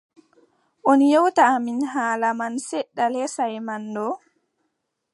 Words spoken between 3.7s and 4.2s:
ɗo?